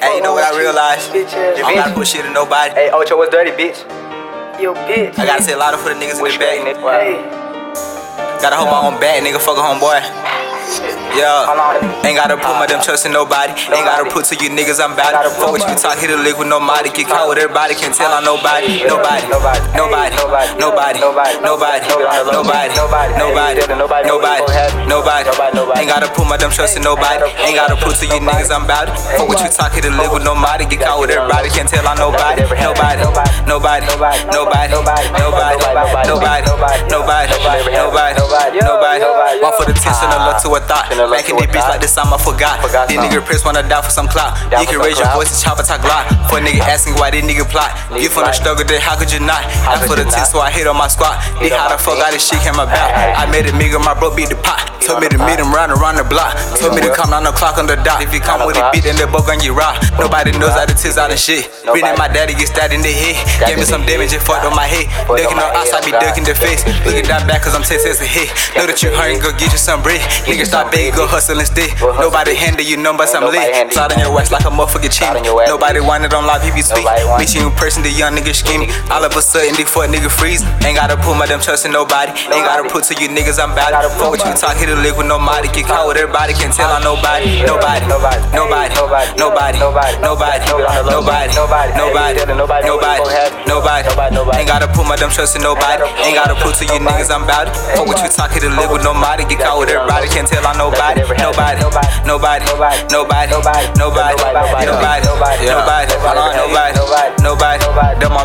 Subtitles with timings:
[0.00, 1.12] Hey, you know what I realized?
[1.12, 2.72] Bitch ass I don't gotta put shit in nobody.
[2.72, 3.84] Hey, Ocho, what's dirty, bitch?
[4.56, 5.18] Yo, bitch.
[5.18, 6.56] I gotta say a lot of for the niggas in the back.
[7.04, 7.20] Hey,
[8.40, 9.36] Gotta hold my own back, nigga.
[9.36, 10.00] Fuck a homeboy.
[11.12, 11.50] Yeah,
[12.06, 13.52] ain't gotta put my damn trust in nobody.
[13.52, 15.32] Ain't gotta put to you niggas I'm bout it.
[15.36, 16.88] Fuck what you talk, hit a lick with nobody.
[16.88, 18.86] Get caught with everybody, can't tell on nobody.
[18.86, 19.26] nobody.
[19.28, 21.84] Nobody, nobody, nobody, nobody, nobody,
[22.32, 22.72] nobody,
[23.18, 24.42] nobody, nobody, nobody.
[24.90, 25.30] Nobody
[25.78, 27.22] ain't gotta put my damn trust in nobody.
[27.46, 28.98] Ain't gotta put to you niggas I'm bout it.
[29.14, 30.66] Fuck what you talk, hit a lick with nobody.
[30.66, 32.42] Get caught with everybody, can't tell on nobody.
[32.42, 33.06] Nobody,
[33.46, 34.74] nobody, nobody, nobody,
[35.14, 35.54] nobody,
[36.10, 36.42] nobody,
[36.90, 37.30] nobody,
[37.70, 39.04] nobody, nobody.
[39.40, 40.90] One for the tension, a look to a thought.
[40.90, 42.58] Back in the bitch like this time I forgot.
[42.90, 44.34] These nigga press wanna die for some clout.
[44.50, 46.10] You can raise your voice and chop a talk lot.
[46.28, 47.72] For a nigga asking why this nigga plot.
[47.94, 49.46] You from the struggle, then how could you not?
[49.64, 51.22] I for the test, so I hit on my squad.
[51.38, 52.90] They how the fuck all this shit came about.
[52.90, 54.66] I made a nigga, my bro beat the pot.
[54.80, 56.36] Told me to meet him round around the block.
[56.56, 58.02] Told me to come down the clock on the dot.
[58.02, 59.76] If you come with a beat, then the book on you rock.
[60.00, 61.48] Nobody knows how to tits out of shit.
[61.68, 63.16] Reading my daddy get stabbed in the head.
[63.46, 64.88] Gave me some damage and fucked on my head.
[65.06, 66.64] Ducking on us, I be ducking the face.
[66.84, 68.32] Looking down back cause I'm 10 cents a hit.
[68.56, 70.00] Know that you hurting, go get you some bread.
[70.24, 71.70] Nigga stop begging, go hustle and stay.
[72.00, 73.72] Nobody handle you, number some lit.
[73.72, 75.08] Slide on your wax like a motherfucker cheat.
[75.46, 76.88] Nobody wanted on live, if you speak.
[77.20, 78.72] Meet you in person, the young nigga scheming.
[78.90, 80.42] All of a sudden, they fuck nigga freeze.
[80.64, 82.12] Ain't gotta put my damn trust in nobody.
[82.32, 83.92] Ain't gotta put to you niggas I'm it.
[84.00, 85.48] Fuck what you talk, a lick with nobody.
[85.50, 87.42] Get caught with everybody, can't tell on nobody.
[87.42, 88.74] Nobody, nobody, nobody,
[89.18, 93.40] nobody, nobody, nobody, nobody, nobody, nobody, nobody.
[93.46, 94.38] Nobody.
[94.38, 95.82] Ain't gotta put my damn trust in nobody.
[96.06, 97.54] Ain't gotta put to you niggas I'm bout it.
[97.74, 99.24] Fuck what you talk, hit a lick with nobody.
[99.26, 101.02] Get caught with everybody, can't tell on nobody.
[101.18, 102.46] Nobody, nobody, nobody,
[102.90, 105.06] nobody, nobody, nobody, nobody,
[105.46, 106.70] nobody,
[107.22, 107.40] nobody.
[107.40, 107.59] That my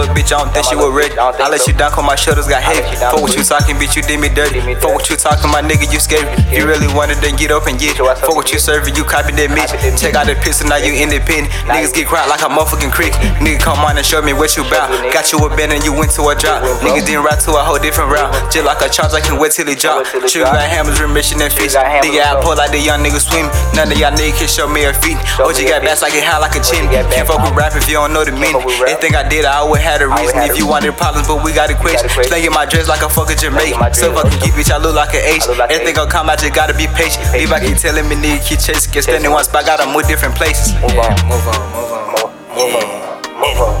[0.00, 1.12] little bitch, I don't think she was ready.
[1.20, 2.80] I let you down, cause my shoulders got heavy.
[2.96, 4.64] Fuck what you talking, bitch, you did me dirty.
[4.80, 6.24] Fuck what you talking, my nigga, you scary.
[6.48, 8.00] You really want it, then get up and get it.
[8.00, 9.72] Fuck what you serving, you copy that bitch.
[10.00, 11.52] Check out the pistol, now you independent.
[11.68, 13.12] Niggas get quiet like a motherfucking creek.
[13.44, 14.88] Nigga come on and show me what you bout.
[15.12, 16.64] Got you a band and you went to a drop.
[16.80, 18.32] Niggas didn't ride to a whole different route.
[18.48, 20.06] Just like a charge, I can wait till it drop.
[20.06, 21.76] True got hammers, remission and fish.
[21.76, 23.52] Nigga, I pull like the young nigga swim.
[23.76, 25.20] None of y'all niggas can show me a feet.
[25.36, 26.88] OG got bass I it high like a chin.
[26.88, 28.62] Can't fuck with rap if you don't know the meaning.
[28.88, 30.38] Anything I did, I always had a reason.
[30.46, 32.12] If you wanted problems, but we got equations.
[32.14, 33.74] Slinging my dress like a fucking Jamaican.
[33.94, 35.50] So fucking keep bitch, I look like an H.
[35.66, 37.26] Anything gon' come, I just gotta be patient.
[37.34, 38.92] Leave, I keep telling me, nigga, keep chasing.
[38.94, 40.72] Get standing one spot, gotta move different places.
[40.78, 41.10] Move on.
[41.26, 42.06] Move on, move on.
[42.54, 42.86] Move on.
[43.42, 43.74] Move on.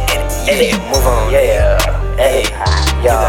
[0.50, 1.30] Yeah, move on.
[1.30, 1.78] Yeah.
[2.18, 2.42] Hey.
[3.06, 3.22] Yeah.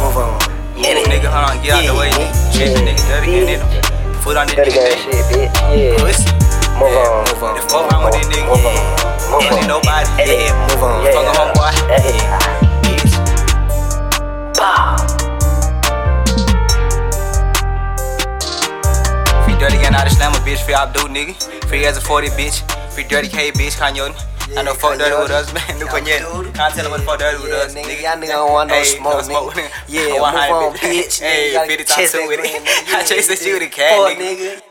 [0.00, 0.40] Move on.
[0.80, 2.10] Move, nigga, hold on, get out the way.
[2.56, 3.60] Tripping, nigga, dirty, get it.
[4.24, 5.52] Foot on this Dirty nigga, shit, bitch.
[5.76, 6.00] Yeah.
[6.00, 6.24] pussy.
[6.80, 7.28] Move on.
[7.28, 7.54] move on.
[7.56, 9.42] The fuck around with this nigga, Move on.
[9.42, 9.50] yeah.
[9.50, 9.68] Move Ain't on.
[9.68, 11.04] nobody, yeah, move on.
[11.04, 11.12] Yeah.
[11.12, 12.18] Fuck a homeboy, Hey.
[12.82, 13.14] bitch.
[19.44, 20.62] Free dirty gang out of slammer, bitch.
[20.64, 21.34] Free Abdul, nigga.
[21.68, 22.62] Free as a 40, bitch.
[22.92, 23.76] Free dirty K, bitch.
[23.76, 24.14] Kanye.
[24.56, 25.78] I know fuck dirty with us, man.
[25.78, 26.22] Look on yet.
[26.54, 28.74] Can't tell him what the fuck dirty with us, nigga, y'all nigga don't want no
[28.76, 29.24] Hey, smoke,
[29.54, 29.70] nigga.
[29.88, 31.20] Yeah, move on, bitch.
[31.22, 32.62] Hey, gotta 50 chase times with it.
[32.88, 34.62] I shit with a cat, nigga.